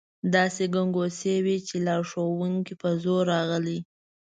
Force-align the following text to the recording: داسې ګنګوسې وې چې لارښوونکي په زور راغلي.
داسې 0.35 0.63
ګنګوسې 0.73 1.35
وې 1.45 1.57
چې 1.67 1.75
لارښوونکي 1.85 2.73
په 2.81 2.89
زور 3.03 3.23
راغلي. 3.33 3.79